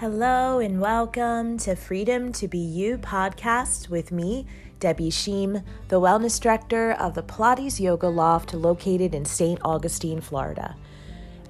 Hello 0.00 0.60
and 0.60 0.80
welcome 0.80 1.58
to 1.58 1.76
Freedom 1.76 2.32
to 2.32 2.48
Be 2.48 2.56
You 2.56 2.96
podcast 2.96 3.90
with 3.90 4.10
me, 4.10 4.46
Debbie 4.78 5.10
Sheme, 5.10 5.62
the 5.88 6.00
Wellness 6.00 6.40
Director 6.40 6.92
of 6.92 7.12
the 7.12 7.22
Pilates 7.22 7.78
Yoga 7.78 8.08
Loft 8.08 8.54
located 8.54 9.14
in 9.14 9.26
St. 9.26 9.60
Augustine, 9.62 10.22
Florida. 10.22 10.74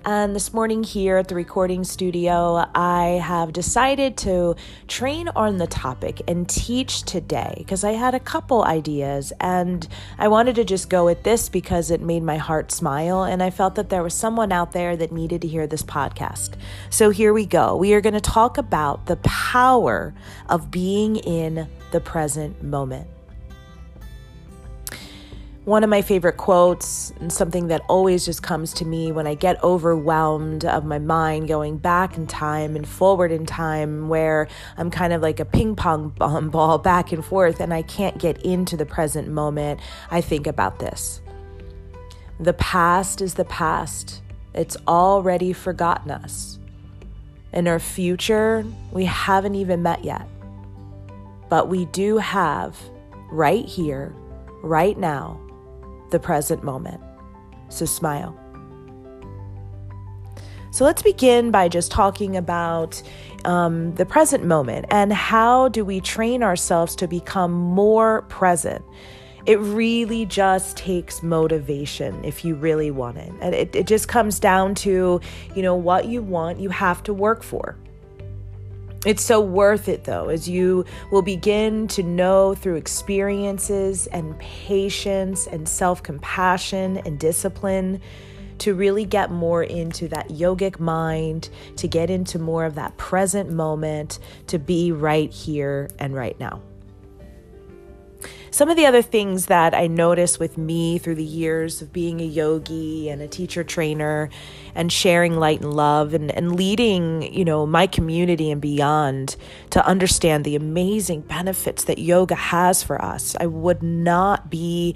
And 0.04 0.34
this 0.34 0.54
morning, 0.54 0.82
here 0.82 1.18
at 1.18 1.28
the 1.28 1.34
recording 1.34 1.84
studio, 1.84 2.64
I 2.74 3.20
have 3.22 3.52
decided 3.52 4.16
to 4.18 4.56
train 4.88 5.28
on 5.36 5.58
the 5.58 5.66
topic 5.66 6.22
and 6.26 6.48
teach 6.48 7.02
today 7.02 7.52
because 7.58 7.84
I 7.84 7.92
had 7.92 8.14
a 8.14 8.20
couple 8.20 8.64
ideas 8.64 9.30
and 9.40 9.86
I 10.16 10.28
wanted 10.28 10.54
to 10.54 10.64
just 10.64 10.88
go 10.88 11.04
with 11.04 11.22
this 11.22 11.50
because 11.50 11.90
it 11.90 12.00
made 12.00 12.22
my 12.22 12.38
heart 12.38 12.72
smile. 12.72 13.24
And 13.24 13.42
I 13.42 13.50
felt 13.50 13.74
that 13.74 13.90
there 13.90 14.02
was 14.02 14.14
someone 14.14 14.52
out 14.52 14.72
there 14.72 14.96
that 14.96 15.12
needed 15.12 15.42
to 15.42 15.48
hear 15.48 15.66
this 15.66 15.82
podcast. 15.82 16.54
So 16.88 17.10
here 17.10 17.34
we 17.34 17.44
go. 17.44 17.76
We 17.76 17.92
are 17.92 18.00
going 18.00 18.14
to 18.14 18.20
talk 18.22 18.56
about 18.56 19.04
the 19.04 19.16
power 19.16 20.14
of 20.48 20.70
being 20.70 21.16
in 21.16 21.68
the 21.90 22.00
present 22.00 22.62
moment 22.62 23.06
one 25.66 25.84
of 25.84 25.90
my 25.90 26.00
favorite 26.00 26.38
quotes 26.38 27.10
and 27.20 27.30
something 27.30 27.68
that 27.68 27.82
always 27.86 28.24
just 28.24 28.42
comes 28.42 28.72
to 28.72 28.86
me 28.86 29.12
when 29.12 29.26
I 29.26 29.34
get 29.34 29.62
overwhelmed 29.62 30.64
of 30.64 30.86
my 30.86 30.98
mind 30.98 31.48
going 31.48 31.76
back 31.76 32.16
in 32.16 32.26
time 32.26 32.76
and 32.76 32.88
forward 32.88 33.30
in 33.30 33.44
time, 33.44 34.08
where 34.08 34.48
I'm 34.78 34.90
kind 34.90 35.12
of 35.12 35.20
like 35.20 35.38
a 35.38 35.44
ping 35.44 35.76
pong 35.76 36.08
ball 36.50 36.78
back 36.78 37.12
and 37.12 37.22
forth 37.22 37.60
and 37.60 37.74
I 37.74 37.82
can't 37.82 38.18
get 38.18 38.40
into 38.42 38.74
the 38.74 38.86
present 38.86 39.28
moment. 39.28 39.80
I 40.10 40.22
think 40.22 40.46
about 40.46 40.78
this. 40.78 41.20
The 42.38 42.54
past 42.54 43.20
is 43.20 43.34
the 43.34 43.44
past, 43.44 44.22
it's 44.54 44.78
already 44.88 45.52
forgotten 45.52 46.10
us. 46.10 46.58
In 47.52 47.68
our 47.68 47.78
future, 47.78 48.64
we 48.92 49.04
haven't 49.04 49.56
even 49.56 49.82
met 49.82 50.04
yet. 50.04 50.26
But 51.50 51.68
we 51.68 51.84
do 51.86 52.16
have 52.16 52.78
right 53.30 53.66
here, 53.66 54.14
right 54.62 54.96
now 54.96 55.38
the 56.10 56.20
present 56.20 56.62
moment. 56.62 57.00
So 57.68 57.84
smile. 57.84 58.36
So 60.72 60.84
let's 60.84 61.02
begin 61.02 61.50
by 61.50 61.68
just 61.68 61.90
talking 61.90 62.36
about 62.36 63.02
um, 63.44 63.94
the 63.96 64.06
present 64.06 64.44
moment 64.44 64.86
and 64.90 65.12
how 65.12 65.68
do 65.68 65.84
we 65.84 66.00
train 66.00 66.42
ourselves 66.44 66.94
to 66.96 67.08
become 67.08 67.52
more 67.52 68.22
present. 68.22 68.84
It 69.46 69.58
really 69.58 70.26
just 70.26 70.76
takes 70.76 71.22
motivation 71.22 72.24
if 72.24 72.44
you 72.44 72.54
really 72.54 72.90
want 72.90 73.16
it. 73.16 73.32
And 73.40 73.54
it, 73.54 73.74
it 73.74 73.86
just 73.86 74.06
comes 74.06 74.38
down 74.38 74.74
to, 74.76 75.20
you 75.56 75.62
know, 75.62 75.74
what 75.74 76.06
you 76.06 76.22
want, 76.22 76.60
you 76.60 76.68
have 76.68 77.02
to 77.04 77.14
work 77.14 77.42
for. 77.42 77.76
It's 79.06 79.22
so 79.22 79.40
worth 79.40 79.88
it 79.88 80.04
though, 80.04 80.28
as 80.28 80.46
you 80.46 80.84
will 81.10 81.22
begin 81.22 81.88
to 81.88 82.02
know 82.02 82.54
through 82.54 82.76
experiences 82.76 84.06
and 84.08 84.38
patience 84.38 85.46
and 85.46 85.66
self 85.66 86.02
compassion 86.02 86.98
and 86.98 87.18
discipline 87.18 88.02
to 88.58 88.74
really 88.74 89.06
get 89.06 89.30
more 89.30 89.62
into 89.62 90.06
that 90.08 90.28
yogic 90.28 90.78
mind, 90.78 91.48
to 91.76 91.88
get 91.88 92.10
into 92.10 92.38
more 92.38 92.66
of 92.66 92.74
that 92.74 92.94
present 92.98 93.50
moment, 93.50 94.18
to 94.48 94.58
be 94.58 94.92
right 94.92 95.30
here 95.32 95.88
and 95.98 96.14
right 96.14 96.38
now. 96.38 96.60
Some 98.60 98.68
of 98.68 98.76
the 98.76 98.84
other 98.84 99.00
things 99.00 99.46
that 99.46 99.72
I 99.72 99.86
noticed 99.86 100.38
with 100.38 100.58
me 100.58 100.98
through 100.98 101.14
the 101.14 101.24
years 101.24 101.80
of 101.80 101.94
being 101.94 102.20
a 102.20 102.24
yogi 102.24 103.08
and 103.08 103.22
a 103.22 103.26
teacher 103.26 103.64
trainer 103.64 104.28
and 104.74 104.92
sharing 104.92 105.38
light 105.38 105.62
and 105.62 105.72
love 105.72 106.12
and, 106.12 106.30
and 106.30 106.54
leading, 106.54 107.22
you 107.32 107.42
know, 107.42 107.64
my 107.64 107.86
community 107.86 108.50
and 108.50 108.60
beyond 108.60 109.36
to 109.70 109.82
understand 109.86 110.44
the 110.44 110.56
amazing 110.56 111.22
benefits 111.22 111.84
that 111.84 112.00
yoga 112.00 112.34
has 112.34 112.82
for 112.82 113.02
us. 113.02 113.34
I 113.40 113.46
would 113.46 113.82
not 113.82 114.50
be 114.50 114.94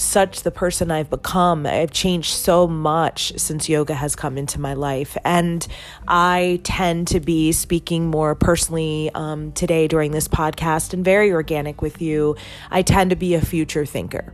such 0.00 0.42
the 0.42 0.50
person 0.50 0.90
I've 0.90 1.10
become. 1.10 1.66
I've 1.66 1.92
changed 1.92 2.32
so 2.32 2.66
much 2.66 3.32
since 3.36 3.68
yoga 3.68 3.94
has 3.94 4.16
come 4.16 4.38
into 4.38 4.60
my 4.60 4.74
life. 4.74 5.16
And 5.24 5.66
I 6.08 6.60
tend 6.64 7.08
to 7.08 7.20
be 7.20 7.52
speaking 7.52 8.08
more 8.08 8.34
personally 8.34 9.10
um, 9.14 9.52
today 9.52 9.88
during 9.88 10.12
this 10.12 10.28
podcast 10.28 10.92
and 10.92 11.04
very 11.04 11.32
organic 11.32 11.82
with 11.82 12.00
you. 12.00 12.36
I 12.70 12.82
tend 12.82 13.10
to 13.10 13.16
be 13.16 13.34
a 13.34 13.40
future 13.40 13.86
thinker 13.86 14.32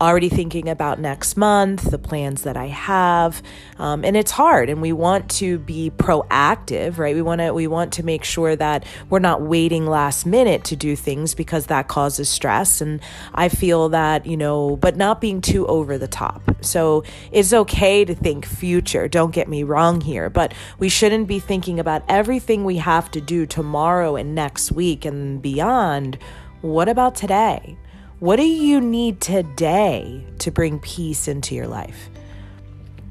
already 0.00 0.28
thinking 0.28 0.68
about 0.68 1.00
next 1.00 1.36
month, 1.36 1.90
the 1.90 1.98
plans 1.98 2.42
that 2.42 2.56
I 2.56 2.66
have. 2.66 3.42
Um, 3.78 4.04
and 4.04 4.16
it's 4.16 4.30
hard 4.30 4.68
and 4.68 4.82
we 4.82 4.92
want 4.92 5.30
to 5.32 5.58
be 5.58 5.90
proactive, 5.90 6.98
right? 6.98 7.14
We 7.14 7.22
want 7.22 7.40
to 7.40 7.52
we 7.52 7.66
want 7.66 7.94
to 7.94 8.02
make 8.02 8.24
sure 8.24 8.54
that 8.56 8.84
we're 9.08 9.18
not 9.18 9.42
waiting 9.42 9.86
last 9.86 10.26
minute 10.26 10.64
to 10.64 10.76
do 10.76 10.96
things 10.96 11.34
because 11.34 11.66
that 11.66 11.88
causes 11.88 12.28
stress 12.28 12.80
and 12.80 13.00
I 13.34 13.48
feel 13.48 13.88
that, 13.90 14.26
you 14.26 14.36
know, 14.36 14.76
but 14.76 14.96
not 14.96 15.20
being 15.20 15.40
too 15.40 15.66
over 15.66 15.98
the 15.98 16.08
top. 16.08 16.42
So 16.60 17.04
it's 17.32 17.52
okay 17.52 18.04
to 18.04 18.14
think 18.14 18.44
future. 18.44 19.08
Don't 19.08 19.32
get 19.32 19.48
me 19.48 19.62
wrong 19.62 20.00
here, 20.00 20.28
but 20.28 20.52
we 20.78 20.88
shouldn't 20.88 21.26
be 21.26 21.38
thinking 21.38 21.80
about 21.80 22.02
everything 22.08 22.64
we 22.64 22.76
have 22.76 23.10
to 23.12 23.20
do 23.20 23.46
tomorrow 23.46 24.16
and 24.16 24.34
next 24.34 24.72
week 24.72 25.04
and 25.04 25.40
beyond. 25.40 26.18
What 26.60 26.88
about 26.88 27.14
today? 27.14 27.76
What 28.18 28.36
do 28.36 28.44
you 28.44 28.80
need 28.80 29.20
today 29.20 30.24
to 30.38 30.50
bring 30.50 30.78
peace 30.78 31.28
into 31.28 31.54
your 31.54 31.66
life? 31.66 32.08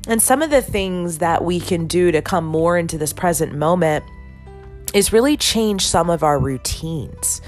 And 0.07 0.19
some 0.19 0.41
of 0.41 0.49
the 0.49 0.63
things 0.63 1.19
that 1.19 1.43
we 1.43 1.59
can 1.59 1.85
do 1.85 2.11
to 2.11 2.23
come 2.23 2.43
more 2.43 2.75
into 2.75 2.97
this 2.97 3.13
present 3.13 3.53
moment 3.53 4.03
is 4.95 5.13
really 5.13 5.37
change 5.37 5.85
some 5.85 6.09
of 6.09 6.23
our 6.23 6.39
routines. 6.39 7.39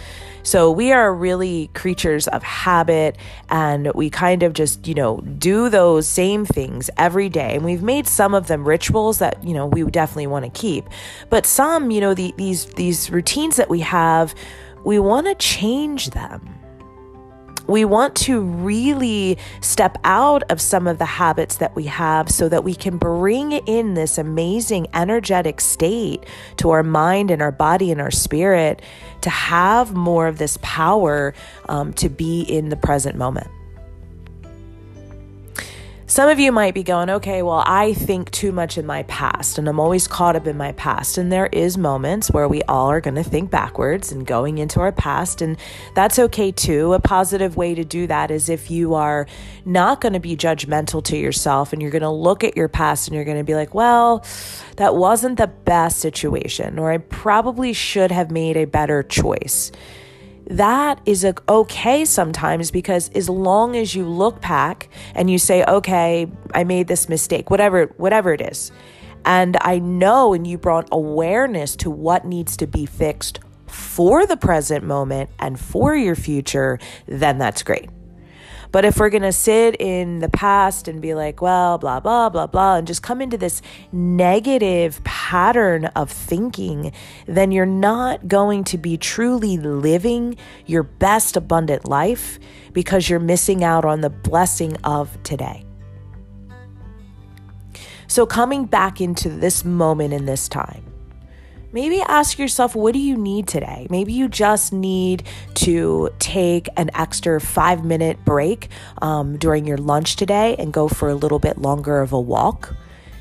So 0.44 0.70
we 0.70 0.92
are 0.92 1.12
really 1.12 1.72
creatures 1.74 2.28
of 2.28 2.44
habit 2.44 3.18
and 3.50 3.92
we 3.96 4.12
kind 4.12 4.44
of 4.44 4.54
just, 4.54 4.88
you 4.88 4.94
know, 4.94 5.18
do 5.22 5.68
those 5.70 6.08
same 6.08 6.46
things 6.46 6.92
every 6.96 7.28
day. 7.28 7.56
And 7.56 7.66
we've 7.66 7.82
made 7.82 8.08
some 8.08 8.36
of 8.36 8.48
them 8.48 8.68
rituals 8.68 9.18
that, 9.18 9.44
you 9.44 9.56
know, 9.56 9.66
we 9.66 9.84
definitely 9.86 10.28
want 10.28 10.46
to 10.46 10.52
keep. 10.52 10.86
But 11.32 11.48
some, 11.48 11.90
you 11.90 12.02
know, 12.02 12.14
the, 12.14 12.36
these 12.38 12.66
these 12.66 13.10
routines 13.10 13.56
that 13.56 13.68
we 13.68 13.80
have, 13.80 14.36
we 14.86 15.00
want 15.00 15.26
to 15.26 15.36
change 15.36 16.12
them 16.12 16.57
we 17.68 17.86
want 17.86 18.16
to 18.16 18.42
really 18.42 19.38
step 19.62 19.98
out 20.04 20.44
of 20.50 20.60
some 20.62 20.88
of 20.88 20.98
the 20.98 21.06
habits 21.06 21.58
that 21.58 21.76
we 21.76 21.84
have 21.84 22.30
so 22.30 22.50
that 22.50 22.64
we 22.64 22.74
can 22.74 22.98
bring 22.98 23.52
in 23.52 23.94
this 23.94 24.18
amazing 24.18 24.88
energetic 24.94 25.62
state 25.62 26.26
to 26.58 26.70
our 26.70 26.84
mind 26.84 27.30
and 27.30 27.42
our 27.42 27.52
body 27.52 27.92
and 27.92 28.02
our 28.02 28.12
spirit 28.12 28.82
to 29.22 29.30
have 29.30 29.94
more 29.94 30.28
of 30.28 30.38
this 30.38 30.58
power 30.62 31.34
um, 31.70 31.94
to 31.94 32.10
be 32.10 32.42
in 32.42 32.70
the 32.70 32.78
present 32.78 33.16
moment. 33.16 33.48
Some 36.10 36.30
of 36.30 36.40
you 36.40 36.54
might 36.54 36.74
be 36.74 36.84
going, 36.84 37.10
okay, 37.10 37.42
well, 37.42 37.66
I 37.66 37.92
think 37.92 38.32
too 38.32 38.54
much 38.54 38.78
in 38.78 38.86
my 38.86 39.04
past 39.04 39.58
and 39.58 39.68
I'm 39.68 39.78
always 39.78 40.08
caught 40.08 40.38
up 40.38 40.48
in 40.48 40.56
my 40.56 40.72
past. 40.72 41.18
And 41.18 41.30
there 41.30 41.48
is 41.48 41.78
moments 41.78 42.32
where 42.32 42.48
we 42.48 42.64
all 42.64 42.90
are 42.90 43.02
going 43.02 43.16
to 43.16 43.26
think 43.26 43.52
backwards 43.52 44.14
and 44.14 44.26
going 44.26 44.58
into 44.58 44.80
our 44.80 44.94
past. 44.94 45.42
And 45.42 45.58
that's 45.96 46.18
okay 46.18 46.54
too. 46.54 46.94
A 46.94 47.02
positive 47.02 47.58
way 47.58 47.76
to 47.76 47.84
do 47.84 48.08
that 48.08 48.32
is 48.32 48.48
if 48.48 48.72
you 48.72 48.94
are 48.94 49.28
not 49.66 50.00
going 50.00 50.14
to 50.14 50.22
be 50.22 50.38
judgmental 50.38 51.04
to 51.04 51.18
yourself 51.18 51.74
and 51.74 51.82
you're 51.82 51.92
going 51.92 52.02
to 52.04 52.10
look 52.10 52.46
at 52.46 52.56
your 52.56 52.70
past 52.70 53.10
and 53.10 53.16
you're 53.16 53.26
going 53.26 53.38
to 53.38 53.44
be 53.44 53.56
like, 53.56 53.74
well, 53.74 54.26
that 54.78 54.96
wasn't 54.96 55.38
the 55.38 55.48
best 55.48 56.00
situation, 56.00 56.80
or 56.80 56.90
I 56.90 57.00
probably 57.00 57.74
should 57.74 58.12
have 58.12 58.32
made 58.32 58.56
a 58.56 58.64
better 58.64 59.04
choice 59.04 59.74
that 60.50 61.02
is 61.06 61.26
okay 61.50 62.06
sometimes 62.06 62.72
because 62.72 63.10
as 63.10 63.30
long 63.30 63.76
as 63.76 63.94
you 63.94 64.06
look 64.06 64.42
back 64.42 64.90
and 65.14 65.30
you 65.30 65.38
say 65.38 65.64
okay 65.66 66.30
i 66.54 66.64
made 66.64 66.88
this 66.88 67.10
mistake 67.10 67.50
whatever 67.50 67.88
whatever 67.98 68.34
it 68.34 68.42
is. 68.42 68.72
And 69.26 69.58
i 69.62 69.80
know 69.80 70.34
and 70.34 70.48
you 70.48 70.58
brought 70.58 70.88
awareness 70.92 71.76
to 71.78 71.90
what 71.90 72.26
needs 72.26 72.56
to 72.58 72.68
be 72.68 72.86
fixed 72.86 73.40
for 73.68 74.26
the 74.26 74.38
present 74.38 74.86
moment 74.86 75.30
and 75.40 75.60
for 75.60 75.96
your 75.96 76.16
future 76.16 76.80
then 77.08 77.38
that's 77.38 77.62
great 77.64 77.90
but 78.72 78.86
if 78.86 78.98
we're 78.98 79.10
going 79.10 79.24
to 79.24 79.32
sit 79.32 79.76
in 79.80 80.20
the 80.20 80.30
past 80.30 80.88
and 80.88 81.02
be 81.02 81.14
like, 81.14 81.42
well, 81.42 81.78
blah, 81.78 82.00
blah, 82.00 82.30
blah, 82.30 82.48
blah, 82.48 82.76
and 82.76 82.88
just 82.88 83.02
come 83.04 83.22
into 83.22 83.38
this 83.38 83.62
negative 83.92 85.04
pattern 85.04 85.86
of 85.86 86.12
thinking, 86.12 86.92
then 87.26 87.52
you're 87.52 87.66
not 87.66 88.28
going 88.28 88.64
to 88.66 88.78
be 88.78 88.98
truly 88.98 89.58
living 89.58 90.36
your 90.66 90.84
best 90.84 91.38
abundant 91.38 91.88
life 91.88 92.40
because 92.74 93.10
you're 93.10 93.20
missing 93.20 93.64
out 93.64 93.86
on 93.86 94.02
the 94.02 94.10
blessing 94.10 94.76
of 94.84 95.22
today. 95.24 95.64
So, 98.08 98.26
coming 98.26 98.66
back 98.66 99.02
into 99.02 99.30
this 99.30 99.66
moment 99.66 100.14
in 100.14 100.26
this 100.26 100.48
time, 100.48 100.87
maybe 101.72 102.02
ask 102.02 102.40
yourself, 102.40 102.76
what 102.76 102.94
do 102.94 103.00
you 103.00 103.18
need 103.18 103.48
today? 103.48 103.88
Maybe 103.90 104.14
you 104.14 104.28
just 104.28 104.74
need 104.74 105.24
to 105.56 106.10
take 106.20 106.70
an 106.78 106.90
extra 106.94 107.40
five 107.42 107.84
minute 107.84 108.24
break 108.26 108.70
um, 109.02 109.38
during 109.38 109.66
your 109.66 109.78
lunch 109.78 110.16
today 110.16 110.56
and 110.58 110.72
go 110.72 110.88
for 110.88 111.10
a 111.10 111.16
little 111.16 111.40
bit 111.40 111.58
longer 111.58 112.02
of 112.02 112.14
a 112.14 112.20
walk. 112.20 112.76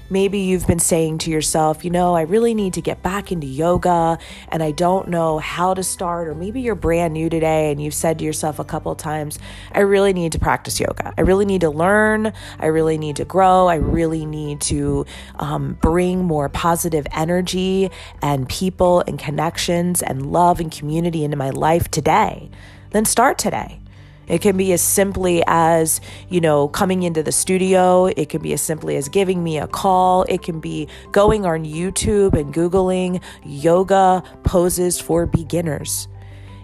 Maybe 0.09 0.39
you've 0.39 0.67
been 0.69 0.79
saying 0.79 1.19
to 1.19 1.31
yourself, 1.31 1.85
you 1.85 1.91
know, 1.91 2.15
I 2.15 2.23
really 2.23 2.55
need 2.55 2.75
to 2.75 2.81
get 2.81 3.03
back 3.03 3.33
into 3.33 3.47
yoga 3.47 4.19
and 4.49 4.63
I 4.63 4.71
don't 4.71 5.09
know 5.09 5.39
how 5.39 5.75
to 5.75 5.83
start. 5.83 6.29
Or 6.29 6.35
maybe 6.35 6.61
you're 6.61 6.77
brand 6.77 7.15
new 7.15 7.29
today 7.29 7.73
and 7.73 7.83
you've 7.83 7.95
said 7.95 8.21
to 8.21 8.25
yourself 8.25 8.61
a 8.61 8.65
couple 8.65 8.95
times, 8.95 9.39
I 9.73 9.81
really 9.81 10.13
need 10.13 10.31
to 10.33 10.39
practice 10.39 10.79
yoga. 10.79 11.13
I 11.19 11.23
really 11.23 11.45
need 11.45 11.63
to 11.63 11.71
learn. 11.71 12.33
I 12.61 12.67
really 12.67 12.99
need 12.99 13.17
to 13.17 13.25
grow. 13.25 13.67
I 13.67 13.77
really 13.77 14.25
need 14.25 14.61
to 14.63 15.07
um, 15.41 15.77
bring 15.81 16.25
more 16.25 16.49
positive 16.49 17.07
energy 17.11 17.91
and 18.23 18.49
people 18.49 19.03
and 19.09 19.19
connections 19.19 20.03
and 20.03 20.31
love 20.31 20.61
and 20.61 20.71
community 20.71 21.25
into 21.25 21.37
my 21.37 21.51
life 21.51 21.91
today. 21.91 22.49
Then 22.91 23.05
start 23.05 23.39
today. 23.39 23.81
It 24.29 24.41
can 24.41 24.57
be 24.57 24.73
as 24.73 24.83
simply 24.83 25.43
as, 25.47 26.01
you 26.29 26.41
know, 26.41 26.69
coming 26.69 27.05
into 27.05 27.23
the 27.23 27.33
studio. 27.33 28.07
It 28.07 28.29
can 28.29 28.43
be 28.43 28.53
as 28.53 28.61
simply 28.61 28.97
as 28.97 29.09
giving 29.09 29.43
me 29.45 29.59
a 29.59 29.67
call. 29.67 30.25
It 30.29 30.43
can 30.43 30.61
be 30.61 30.89
going 31.13 31.47
on 31.47 31.65
YouTube 31.65 32.35
and 32.35 32.53
Googling 32.53 33.23
yoga 33.45 34.23
poses 34.43 34.99
for 35.01 35.27
beginners. 35.27 36.09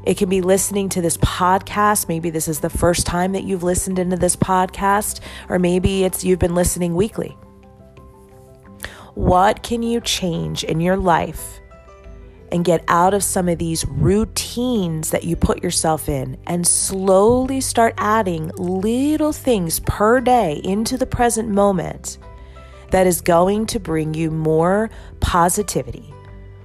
It 0.04 0.16
can 0.16 0.28
be 0.28 0.40
listening 0.40 0.88
to 0.90 1.00
this 1.00 1.16
podcast. 1.18 2.08
Maybe 2.08 2.30
this 2.30 2.48
is 2.48 2.60
the 2.60 2.70
first 2.70 3.06
time 3.06 3.32
that 3.32 3.44
you've 3.44 3.62
listened 3.62 4.00
into 4.00 4.16
this 4.16 4.34
podcast, 4.34 5.20
or 5.48 5.60
maybe 5.60 6.02
it's 6.02 6.24
you've 6.24 6.40
been 6.40 6.56
listening 6.56 6.96
weekly. 6.96 7.36
What 9.14 9.62
can 9.62 9.82
you 9.82 10.00
change 10.00 10.64
in 10.64 10.80
your 10.80 10.96
life 10.96 11.60
and 12.50 12.64
get 12.64 12.82
out 12.88 13.14
of 13.14 13.22
some 13.22 13.48
of 13.48 13.58
these 13.58 13.86
routines 14.52 15.10
that 15.10 15.24
you 15.24 15.34
put 15.34 15.62
yourself 15.62 16.08
in 16.08 16.36
and 16.46 16.66
slowly 16.66 17.60
start 17.60 17.94
adding 17.96 18.48
little 18.56 19.32
things 19.32 19.80
per 19.80 20.20
day 20.20 20.60
into 20.62 20.98
the 20.98 21.06
present 21.06 21.48
moment 21.48 22.18
that 22.90 23.06
is 23.06 23.22
going 23.22 23.64
to 23.64 23.80
bring 23.80 24.12
you 24.12 24.30
more 24.30 24.90
positivity, 25.20 26.12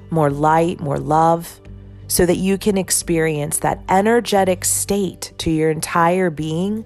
more 0.10 0.30
light, 0.30 0.80
more 0.82 1.00
love, 1.00 1.62
so 2.08 2.26
that 2.26 2.36
you 2.36 2.58
can 2.58 2.78
experience 2.78 3.60
that 3.60 3.82
energetic 3.88 4.66
state 4.66 5.34
to 5.38 5.50
your 5.50 5.72
entire 5.72 6.30
being 6.30 6.84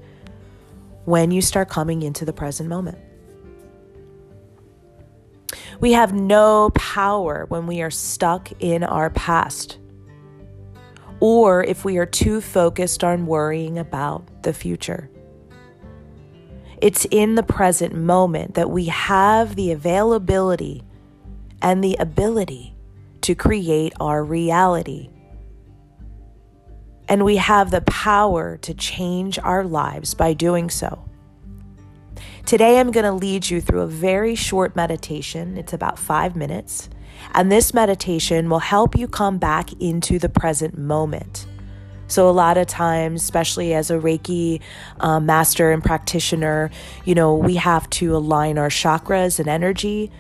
when 1.06 1.32
you 1.32 1.42
start 1.42 1.68
coming 1.68 2.04
into 2.04 2.26
the 2.26 2.34
present 2.34 2.70
moment. 2.70 2.98
We 5.80 5.94
have 5.94 6.14
no 6.14 6.70
power 6.76 7.46
when 7.50 7.66
we 7.66 7.82
are 7.82 7.90
stuck 7.90 8.52
in 8.60 8.84
our 8.84 9.10
past 9.10 9.80
or 11.22 11.64
if 11.64 11.86
we 11.86 11.98
are 11.98 12.06
too 12.06 12.42
focused 12.42 13.04
on 13.04 13.28
worrying 13.28 13.78
about 13.78 14.44
the 14.44 14.52
future. 14.52 15.10
It's 16.82 17.06
in 17.12 17.36
the 17.36 17.44
present 17.44 17.94
moment 17.94 18.56
that 18.56 18.72
we 18.72 18.86
have 18.86 19.56
the 19.56 19.72
availability 19.72 20.84
and 21.62 21.84
the 21.84 21.96
ability 22.00 22.76
to 23.22 23.36
create 23.36 23.94
our 24.00 24.24
reality. 24.24 25.10
And 27.08 27.24
we 27.24 27.38
have 27.38 27.70
the 27.70 27.82
power 27.82 28.58
to 28.58 28.74
change 28.74 29.38
our 29.40 29.64
lives 29.64 30.16
by 30.16 30.34
doing 30.34 30.72
so. 30.72 31.06
Today, 32.46 32.80
I'm 32.80 32.92
going 32.92 33.06
to 33.06 33.12
lead 33.12 33.50
you 33.50 33.62
through 33.62 33.82
a 33.82 33.88
very 33.88 34.36
short 34.36 34.76
meditation. 34.76 35.58
It's 35.58 35.74
about 35.74 36.00
five 36.00 36.36
minutes. 36.36 36.90
And 37.34 37.52
this 37.52 37.74
meditation 37.74 38.50
will 38.50 38.60
help 38.60 38.98
you 38.98 39.08
come 39.08 39.38
back 39.38 39.72
into 39.82 40.20
the 40.20 40.30
present 40.30 40.78
moment. 40.78 41.46
So, 42.08 42.28
a 42.28 42.32
lot 42.32 42.58
of 42.58 42.68
times, 42.68 43.24
especially 43.24 43.74
as 43.74 43.90
a 43.90 43.94
Reiki 43.94 44.60
um, 45.00 45.26
master 45.26 45.72
and 45.72 45.82
practitioner, 45.82 46.70
you 47.06 47.16
know, 47.16 47.36
we 47.36 47.56
have 47.56 47.90
to 47.92 48.18
align 48.18 48.58
our 48.58 48.68
chakras 48.68 49.40
and 49.40 49.48
energy. 49.48 50.12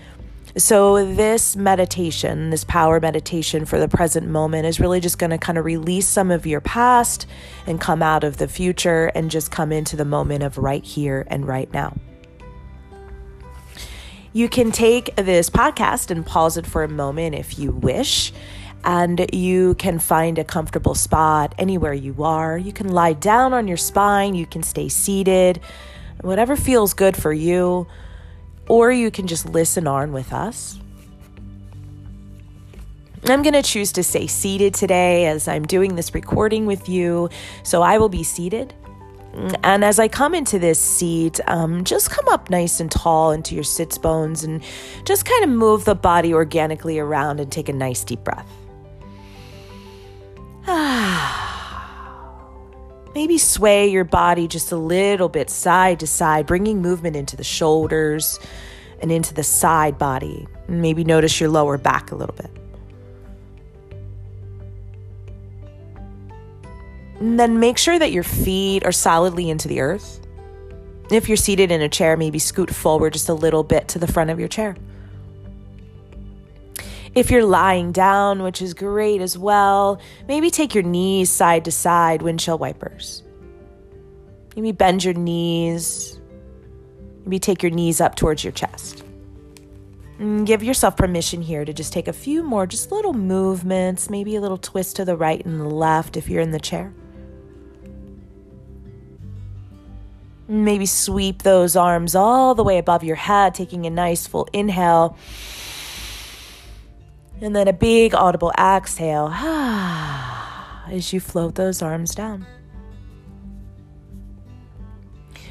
So, 0.57 1.05
this 1.13 1.55
meditation, 1.55 2.49
this 2.49 2.65
power 2.65 2.99
meditation 2.99 3.65
for 3.65 3.79
the 3.79 3.87
present 3.87 4.27
moment, 4.27 4.65
is 4.65 4.81
really 4.81 4.99
just 4.99 5.17
going 5.17 5.29
to 5.29 5.37
kind 5.37 5.57
of 5.57 5.63
release 5.63 6.07
some 6.07 6.29
of 6.29 6.45
your 6.45 6.59
past 6.59 7.25
and 7.65 7.79
come 7.79 8.03
out 8.03 8.25
of 8.25 8.37
the 8.37 8.49
future 8.49 9.07
and 9.15 9.31
just 9.31 9.49
come 9.49 9.71
into 9.71 9.95
the 9.95 10.03
moment 10.03 10.43
of 10.43 10.57
right 10.57 10.83
here 10.83 11.25
and 11.27 11.47
right 11.47 11.71
now. 11.71 11.95
You 14.33 14.49
can 14.49 14.71
take 14.71 15.15
this 15.15 15.49
podcast 15.49 16.11
and 16.11 16.25
pause 16.25 16.57
it 16.57 16.65
for 16.65 16.83
a 16.83 16.89
moment 16.89 17.35
if 17.35 17.57
you 17.57 17.71
wish. 17.71 18.33
And 18.83 19.29
you 19.31 19.75
can 19.75 19.99
find 19.99 20.39
a 20.39 20.43
comfortable 20.43 20.95
spot 20.95 21.53
anywhere 21.57 21.93
you 21.93 22.23
are. 22.23 22.57
You 22.57 22.73
can 22.73 22.89
lie 22.89 23.13
down 23.13 23.53
on 23.53 23.67
your 23.67 23.77
spine, 23.77 24.33
you 24.33 24.47
can 24.47 24.63
stay 24.63 24.89
seated, 24.89 25.59
whatever 26.21 26.55
feels 26.55 26.93
good 26.93 27.15
for 27.15 27.31
you. 27.31 27.87
Or 28.67 28.91
you 28.91 29.11
can 29.11 29.27
just 29.27 29.45
listen 29.47 29.87
on 29.87 30.13
with 30.13 30.31
us. 30.33 30.79
I'm 33.25 33.43
going 33.43 33.53
to 33.53 33.61
choose 33.61 33.91
to 33.93 34.03
stay 34.03 34.25
seated 34.27 34.73
today 34.73 35.27
as 35.27 35.47
I'm 35.47 35.63
doing 35.63 35.95
this 35.95 36.15
recording 36.15 36.65
with 36.65 36.89
you. 36.89 37.29
So 37.63 37.81
I 37.81 37.97
will 37.97 38.09
be 38.09 38.23
seated. 38.23 38.73
And 39.63 39.85
as 39.85 39.99
I 39.99 40.07
come 40.07 40.33
into 40.35 40.59
this 40.59 40.79
seat, 40.79 41.39
um, 41.47 41.83
just 41.85 42.09
come 42.09 42.27
up 42.27 42.49
nice 42.49 42.79
and 42.79 42.91
tall 42.91 43.31
into 43.31 43.55
your 43.55 43.63
sits 43.63 43.97
bones 43.97 44.43
and 44.43 44.61
just 45.05 45.25
kind 45.25 45.43
of 45.43 45.49
move 45.49 45.85
the 45.85 45.95
body 45.95 46.33
organically 46.33 46.99
around 46.99 47.39
and 47.39 47.51
take 47.51 47.69
a 47.69 47.73
nice 47.73 48.03
deep 48.03 48.23
breath. 48.23 48.47
Maybe 53.13 53.37
sway 53.37 53.89
your 53.89 54.05
body 54.05 54.47
just 54.47 54.71
a 54.71 54.77
little 54.77 55.27
bit 55.27 55.49
side 55.49 55.99
to 55.99 56.07
side, 56.07 56.45
bringing 56.45 56.81
movement 56.81 57.15
into 57.15 57.35
the 57.35 57.43
shoulders 57.43 58.39
and 59.01 59.11
into 59.11 59.33
the 59.33 59.43
side 59.43 59.97
body. 59.97 60.47
Maybe 60.67 61.03
notice 61.03 61.39
your 61.39 61.49
lower 61.49 61.77
back 61.77 62.11
a 62.11 62.15
little 62.15 62.35
bit. 62.35 62.51
And 67.19 67.39
then 67.39 67.59
make 67.59 67.77
sure 67.77 67.99
that 67.99 68.11
your 68.11 68.23
feet 68.23 68.85
are 68.85 68.91
solidly 68.91 69.49
into 69.49 69.67
the 69.67 69.81
earth. 69.81 70.21
If 71.11 71.27
you're 71.27 71.37
seated 71.37 71.69
in 71.69 71.81
a 71.81 71.89
chair, 71.89 72.15
maybe 72.15 72.39
scoot 72.39 72.73
forward 72.73 73.13
just 73.13 73.29
a 73.29 73.33
little 73.33 73.63
bit 73.63 73.89
to 73.89 73.99
the 73.99 74.07
front 74.07 74.29
of 74.29 74.39
your 74.39 74.47
chair. 74.47 74.75
If 77.13 77.29
you're 77.29 77.45
lying 77.45 77.91
down, 77.91 78.41
which 78.41 78.61
is 78.61 78.73
great 78.73 79.19
as 79.19 79.37
well, 79.37 79.99
maybe 80.29 80.49
take 80.49 80.73
your 80.73 80.83
knees 80.83 81.29
side 81.29 81.65
to 81.65 81.71
side, 81.71 82.21
windshield 82.21 82.61
wipers. 82.61 83.23
Maybe 84.55 84.71
bend 84.71 85.03
your 85.03 85.13
knees. 85.13 86.19
Maybe 87.25 87.39
take 87.39 87.61
your 87.63 87.71
knees 87.71 87.99
up 87.99 88.15
towards 88.15 88.43
your 88.43 88.53
chest. 88.53 89.03
And 90.19 90.47
give 90.47 90.63
yourself 90.63 90.95
permission 90.95 91.41
here 91.41 91.65
to 91.65 91.73
just 91.73 91.91
take 91.91 92.07
a 92.07 92.13
few 92.13 92.43
more, 92.43 92.65
just 92.65 92.91
little 92.91 93.13
movements, 93.13 94.09
maybe 94.09 94.35
a 94.35 94.41
little 94.41 94.57
twist 94.57 94.95
to 94.97 95.05
the 95.05 95.17
right 95.17 95.43
and 95.45 95.59
the 95.59 95.65
left 95.65 96.15
if 96.15 96.29
you're 96.29 96.41
in 96.41 96.51
the 96.51 96.59
chair. 96.59 96.93
Maybe 100.47 100.85
sweep 100.85 101.43
those 101.43 101.75
arms 101.75 102.15
all 102.15 102.55
the 102.55 102.63
way 102.63 102.77
above 102.77 103.03
your 103.03 103.15
head, 103.15 103.55
taking 103.55 103.85
a 103.85 103.89
nice 103.89 104.27
full 104.27 104.47
inhale. 104.53 105.17
And 107.41 107.55
then 107.55 107.67
a 107.67 107.73
big 107.73 108.13
audible 108.13 108.51
exhale 108.57 109.29
as 110.87 111.11
you 111.11 111.19
float 111.19 111.55
those 111.55 111.81
arms 111.81 112.13
down. 112.13 112.45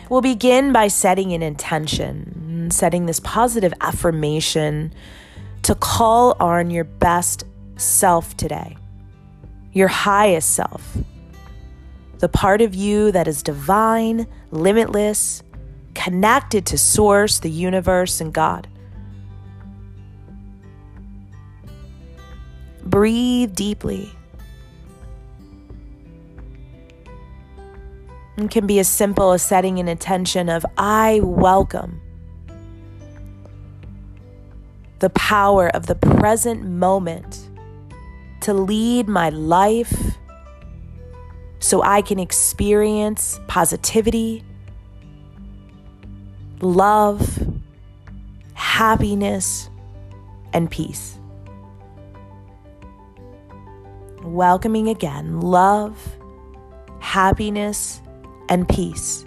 We'll 0.09 0.21
begin 0.21 0.73
by 0.73 0.89
setting 0.89 1.33
an 1.33 1.43
intention, 1.43 2.71
setting 2.71 3.07
this 3.07 3.21
positive 3.21 3.75
affirmation 3.81 4.93
to 5.63 5.75
call 5.75 6.37
on 6.41 6.71
your 6.71 6.85
best 6.85 7.45
self 7.77 8.37
today, 8.37 8.77
your 9.73 9.89
highest 9.89 10.55
self 10.55 10.97
the 12.21 12.29
part 12.29 12.61
of 12.61 12.75
you 12.75 13.11
that 13.13 13.27
is 13.27 13.43
divine, 13.43 14.27
limitless, 14.51 15.43
connected 15.95 16.67
to 16.67 16.77
Source, 16.77 17.41
the 17.41 17.51
universe, 17.51 18.21
and 18.21 18.33
God. 18.33 18.69
Breathe 22.91 23.55
deeply. 23.55 24.13
It 28.37 28.51
can 28.51 28.67
be 28.67 28.81
as 28.81 28.89
simple 28.89 29.31
as 29.31 29.43
setting 29.43 29.79
an 29.79 29.87
intention 29.87 30.49
of, 30.49 30.67
I 30.77 31.21
welcome 31.23 32.01
the 34.99 35.11
power 35.11 35.69
of 35.69 35.87
the 35.87 35.95
present 35.95 36.65
moment 36.65 37.49
to 38.41 38.53
lead 38.53 39.09
my 39.09 39.29
life 39.29 40.17
so 41.61 41.83
I 41.85 42.03
can 42.03 42.19
experience 42.19 43.39
positivity, 43.47 44.43
love, 46.61 47.47
happiness, 48.55 49.71
and 50.53 50.69
peace 50.69 51.20
welcoming 54.23 54.89
again 54.89 55.41
love, 55.41 56.19
happiness, 57.01 58.01
and 58.49 58.69
peace 58.69 59.25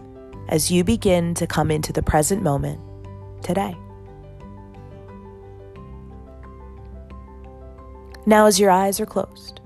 as 0.49 0.69
you 0.71 0.83
begin 0.83 1.33
to 1.35 1.47
come 1.47 1.71
into 1.71 1.93
the 1.93 2.03
present 2.03 2.43
moment 2.43 2.79
today. 3.43 3.75
Now, 8.25 8.45
as 8.45 8.59
your 8.59 8.71
eyes 8.71 8.99
are 8.99 9.05
closed, 9.05 9.59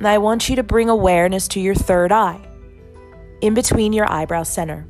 I 0.00 0.18
want 0.18 0.48
you 0.48 0.56
to 0.56 0.62
bring 0.62 0.88
awareness 0.88 1.48
to 1.48 1.60
your 1.60 1.74
third 1.74 2.12
eye 2.12 2.40
in 3.40 3.54
between 3.54 3.92
your 3.92 4.10
eyebrow 4.10 4.44
center. 4.44 4.86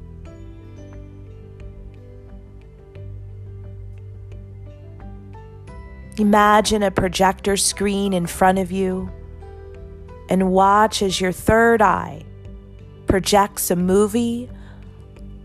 Imagine 6.18 6.82
a 6.82 6.90
projector 6.90 7.56
screen 7.56 8.12
in 8.12 8.26
front 8.26 8.58
of 8.58 8.72
you 8.72 9.08
and 10.28 10.50
watch 10.50 11.00
as 11.00 11.20
your 11.20 11.30
third 11.30 11.80
eye 11.80 12.24
projects 13.06 13.70
a 13.70 13.76
movie 13.76 14.50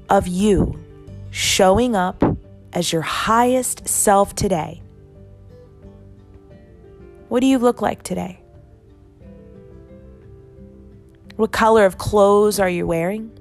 of 0.10 0.28
you 0.28 0.84
showing 1.30 1.96
up 1.96 2.24
as 2.74 2.92
your 2.92 3.04
highest 3.04 3.88
self 3.88 4.34
today. 4.34 4.82
What 7.30 7.42
do 7.42 7.48
you 7.48 7.60
look 7.60 7.82
like 7.82 8.02
today? 8.02 8.40
What 11.36 11.52
color 11.52 11.86
of 11.86 12.00
clothes 12.00 12.60
are 12.60 12.70
you 12.70 12.88
wearing? 12.88 13.32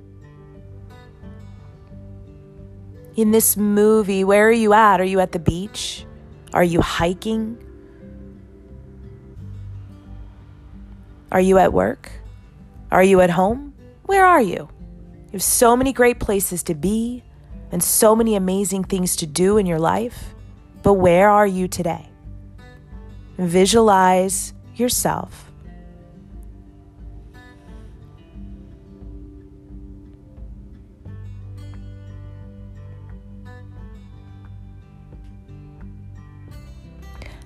In 3.17 3.31
this 3.31 3.57
movie, 3.57 4.23
where 4.23 4.49
are 4.49 4.53
you 4.53 4.75
at? 4.75 5.01
Are 5.01 5.05
you 5.05 5.21
at 5.21 5.33
the 5.33 5.39
beach? 5.39 6.07
Are 6.53 6.65
you 6.65 6.81
hiking? 6.81 7.59
Are 11.31 11.41
you 11.41 11.59
at 11.59 11.73
work? 11.73 12.11
Are 12.91 13.03
you 13.03 13.21
at 13.21 13.31
home? 13.31 13.75
Where 14.05 14.27
are 14.27 14.43
you? 14.43 14.69
You 15.27 15.33
have 15.33 15.43
so 15.43 15.77
many 15.77 15.93
great 15.93 16.21
places 16.21 16.63
to 16.65 16.75
be 16.75 17.25
and 17.71 17.83
so 17.83 18.15
many 18.15 18.35
amazing 18.35 18.85
things 18.85 19.17
to 19.17 19.27
do 19.27 19.57
in 19.57 19.65
your 19.65 19.79
life. 19.79 20.35
But 20.83 20.95
where 20.95 21.31
are 21.31 21.47
you 21.47 21.69
today? 21.69 22.11
Visualize 23.39 24.53
yourself. 24.75 25.52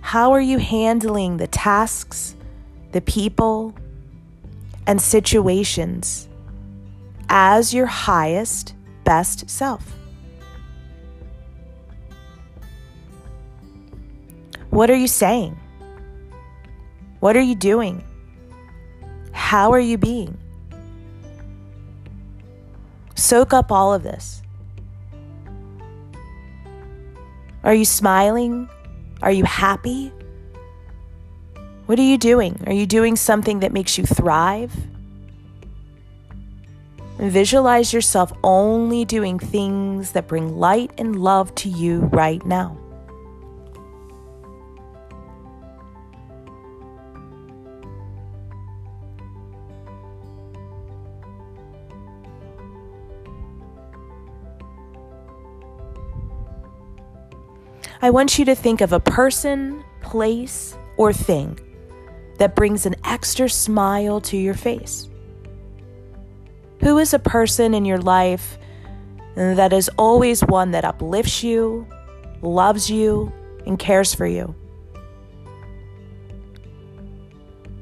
How 0.07 0.31
are 0.31 0.41
you 0.41 0.59
handling 0.59 1.39
the 1.39 1.49
tasks, 1.49 2.37
the 2.93 3.01
people, 3.01 3.75
and 4.87 5.03
situations 5.03 6.29
as 7.29 7.75
your 7.75 7.87
highest, 7.87 8.77
best 9.03 9.51
self? 9.51 9.97
What 14.71 14.91
are 14.91 14.95
you 14.95 15.09
saying? 15.09 15.59
What 17.19 17.37
are 17.37 17.43
you 17.43 17.57
doing? 17.57 18.05
How 19.33 19.73
are 19.73 19.81
you 19.81 19.99
being? 19.99 20.39
Soak 23.17 23.53
up 23.53 23.73
all 23.73 23.93
of 23.93 24.05
this. 24.05 24.41
Are 27.65 27.75
you 27.75 27.85
smiling? 27.85 28.69
Are 29.23 29.33
you 29.33 29.45
happy? 29.45 30.13
What 31.87 31.99
are 31.99 32.03
you 32.03 32.19
doing? 32.19 32.61
Are 32.67 32.73
you 32.73 32.87
doing 32.87 33.17
something 33.17 33.61
that 33.61 33.73
makes 33.73 33.97
you 33.97 34.05
thrive? 34.05 34.73
Visualize 37.19 37.93
yourself 37.93 38.33
only 38.45 39.05
doing 39.05 39.39
things 39.39 40.13
that 40.13 40.27
bring 40.29 40.59
light 40.59 40.91
and 40.99 41.17
love 41.23 41.55
to 41.57 41.69
you 41.69 42.01
right 42.13 42.45
now. 42.45 42.77
I 58.07 58.11
want 58.11 58.39
you 58.39 58.45
to 58.45 58.55
think 58.55 58.83
of 58.83 58.93
a 58.93 59.01
person, 59.01 59.83
place, 60.01 60.79
or 60.97 61.13
thing 61.13 61.59
that 62.39 62.55
brings 62.55 62.87
an 62.87 62.95
extra 63.03 63.49
smile 63.49 64.21
to 64.21 64.37
your 64.37 64.55
face. 64.55 65.09
Who 66.83 66.99
is 66.99 67.15
a 67.15 67.19
person 67.19 67.75
in 67.75 67.85
your 67.85 67.99
life 67.99 68.59
that 69.35 69.73
is 69.73 69.91
always 69.99 70.43
one 70.43 70.71
that 70.71 70.85
uplifts 70.85 71.43
you, 71.43 71.85
loves 72.43 72.89
you, 72.89 73.33
and 73.67 73.77
cares 73.77 74.15
for 74.15 74.25
you? 74.25 74.55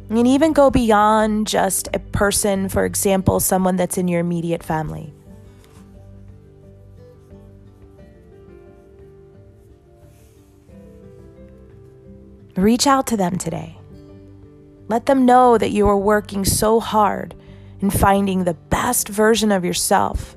And 0.08 0.26
even 0.26 0.54
go 0.54 0.70
beyond 0.70 1.48
just 1.48 1.90
a 1.92 1.98
person, 1.98 2.70
for 2.70 2.86
example, 2.86 3.40
someone 3.40 3.76
that's 3.76 3.98
in 3.98 4.08
your 4.08 4.20
immediate 4.20 4.62
family. 4.62 5.12
Reach 12.56 12.86
out 12.86 13.06
to 13.08 13.16
them 13.16 13.36
today. 13.36 13.76
Let 14.88 15.06
them 15.06 15.26
know 15.26 15.58
that 15.58 15.70
you 15.70 15.88
are 15.88 15.98
working 15.98 16.44
so 16.44 16.78
hard 16.78 17.34
in 17.80 17.90
finding 17.90 18.44
the 18.44 18.54
best 18.54 19.08
version 19.08 19.50
of 19.50 19.64
yourself 19.64 20.36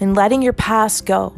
and 0.00 0.14
letting 0.14 0.42
your 0.42 0.52
past 0.52 1.06
go 1.06 1.34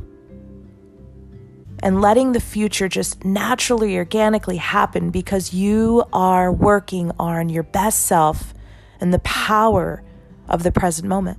and 1.83 2.01
letting 2.01 2.33
the 2.33 2.41
future 2.41 2.89
just 2.89 3.25
naturally, 3.25 3.97
organically 3.97 4.57
happen 4.57 5.11
because 5.11 5.53
you 5.53 6.03
are 6.13 6.51
working 6.51 7.13
on 7.19 7.49
your 7.49 7.63
best 7.63 8.07
self 8.07 8.55
and 9.01 9.13
the 9.13 9.19
power 9.21 10.03
of 10.49 10.63
the 10.63 10.73
present 10.73 11.07
moment. 11.07 11.39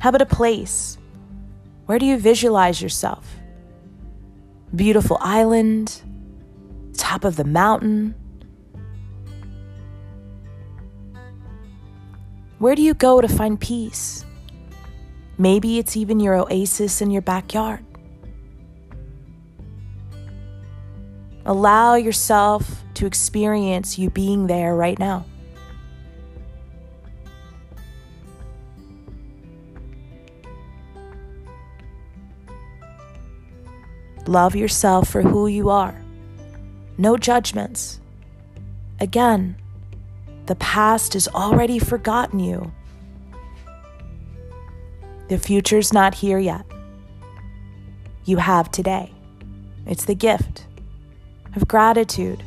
How 0.00 0.10
about 0.10 0.20
a 0.20 0.26
place? 0.26 0.98
Where 1.86 1.98
do 1.98 2.04
you 2.04 2.18
visualize 2.18 2.82
yourself? 2.82 3.36
Beautiful 4.74 5.18
island, 5.20 6.02
top 6.94 7.24
of 7.24 7.36
the 7.36 7.44
mountain. 7.44 8.14
Where 12.58 12.74
do 12.74 12.82
you 12.82 12.94
go 12.94 13.20
to 13.20 13.28
find 13.28 13.60
peace? 13.60 14.24
Maybe 15.38 15.78
it's 15.78 15.96
even 15.96 16.20
your 16.20 16.34
oasis 16.34 17.00
in 17.00 17.10
your 17.10 17.22
backyard. 17.22 17.84
Allow 21.46 21.96
yourself 21.96 22.84
to 22.94 23.06
experience 23.06 23.98
you 23.98 24.08
being 24.10 24.46
there 24.46 24.74
right 24.74 24.98
now. 24.98 25.26
Love 34.26 34.56
yourself 34.56 35.08
for 35.08 35.20
who 35.20 35.46
you 35.46 35.68
are. 35.68 35.94
No 36.96 37.18
judgments. 37.18 38.00
Again, 38.98 39.56
the 40.46 40.54
past 40.54 41.12
has 41.12 41.28
already 41.28 41.78
forgotten 41.78 42.38
you. 42.38 42.72
The 45.28 45.38
future's 45.38 45.92
not 45.92 46.14
here 46.14 46.38
yet. 46.38 46.64
You 48.24 48.38
have 48.38 48.70
today. 48.70 49.12
It's 49.86 50.06
the 50.06 50.14
gift 50.14 50.66
of 51.54 51.68
gratitude. 51.68 52.42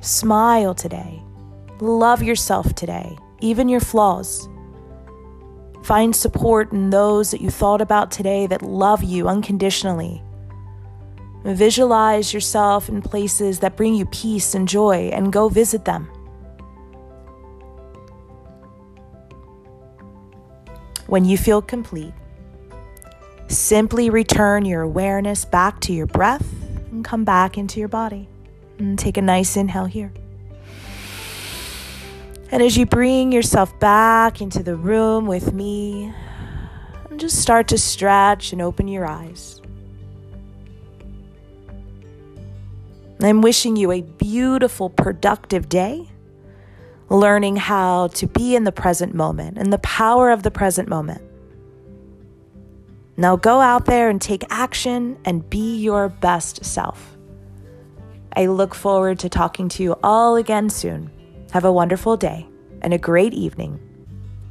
Smile 0.00 0.74
today. 0.74 1.22
Love 1.80 2.22
yourself 2.22 2.74
today, 2.74 3.16
even 3.40 3.68
your 3.68 3.80
flaws. 3.80 4.46
Find 5.82 6.14
support 6.14 6.72
in 6.72 6.90
those 6.90 7.30
that 7.30 7.40
you 7.40 7.50
thought 7.50 7.80
about 7.80 8.10
today 8.10 8.46
that 8.46 8.60
love 8.60 9.02
you 9.02 9.26
unconditionally 9.26 10.22
Visualize 11.44 12.34
yourself 12.34 12.88
in 12.88 13.00
places 13.00 13.60
that 13.60 13.76
bring 13.76 13.94
you 13.94 14.06
peace 14.06 14.54
and 14.54 14.68
joy 14.68 15.10
and 15.12 15.32
go 15.32 15.48
visit 15.48 15.84
them. 15.84 16.10
When 21.06 21.24
you 21.24 21.38
feel 21.38 21.62
complete, 21.62 22.12
simply 23.46 24.10
return 24.10 24.66
your 24.66 24.82
awareness 24.82 25.44
back 25.44 25.80
to 25.80 25.92
your 25.92 26.06
breath 26.06 26.46
and 26.90 27.04
come 27.04 27.24
back 27.24 27.56
into 27.56 27.80
your 27.80 27.88
body. 27.88 28.28
And 28.78 28.98
take 28.98 29.16
a 29.16 29.22
nice 29.22 29.56
inhale 29.56 29.86
here. 29.86 30.12
And 32.50 32.62
as 32.62 32.76
you 32.76 32.86
bring 32.86 33.32
yourself 33.32 33.78
back 33.80 34.40
into 34.40 34.62
the 34.62 34.76
room 34.76 35.26
with 35.26 35.52
me, 35.52 36.12
just 37.16 37.42
start 37.42 37.68
to 37.68 37.78
stretch 37.78 38.52
and 38.52 38.62
open 38.62 38.86
your 38.86 39.04
eyes. 39.04 39.57
I'm 43.20 43.42
wishing 43.42 43.76
you 43.76 43.90
a 43.90 44.02
beautiful, 44.02 44.90
productive 44.90 45.68
day, 45.68 46.08
learning 47.08 47.56
how 47.56 48.08
to 48.08 48.26
be 48.26 48.54
in 48.54 48.64
the 48.64 48.72
present 48.72 49.14
moment 49.14 49.58
and 49.58 49.72
the 49.72 49.78
power 49.78 50.30
of 50.30 50.42
the 50.42 50.50
present 50.50 50.88
moment. 50.88 51.22
Now 53.16 53.34
go 53.34 53.60
out 53.60 53.86
there 53.86 54.08
and 54.08 54.20
take 54.20 54.44
action 54.50 55.18
and 55.24 55.48
be 55.50 55.76
your 55.76 56.08
best 56.08 56.64
self. 56.64 57.16
I 58.36 58.46
look 58.46 58.74
forward 58.74 59.18
to 59.20 59.28
talking 59.28 59.68
to 59.70 59.82
you 59.82 59.96
all 60.04 60.36
again 60.36 60.70
soon. 60.70 61.10
Have 61.50 61.64
a 61.64 61.72
wonderful 61.72 62.16
day 62.16 62.46
and 62.82 62.94
a 62.94 62.98
great 62.98 63.34
evening. 63.34 63.80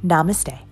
Namaste. 0.04 0.67